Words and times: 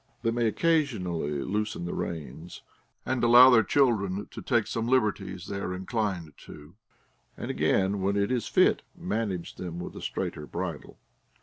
They 0.23 0.31
may 0.31 0.47
occasionally 0.47 1.43
loosen 1.43 1.85
the 1.85 1.93
reins, 1.93 2.63
and 3.05 3.23
allow 3.23 3.51
their 3.51 3.61
children 3.61 4.25
to 4.31 4.41
take 4.41 4.65
some 4.65 4.87
liberties 4.87 5.45
they 5.45 5.59
are 5.59 5.75
inclined 5.75 6.33
to, 6.39 6.73
and 7.37 7.51
again, 7.51 8.01
when 8.01 8.17
it 8.17 8.31
is 8.31 8.47
fit, 8.47 8.81
manage 8.97 9.57
them 9.57 9.77
with 9.79 9.95
a 9.95 10.01
straighter 10.01 10.47
bridle. 10.47 10.97